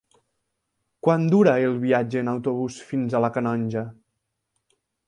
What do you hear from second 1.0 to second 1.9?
Quant dura el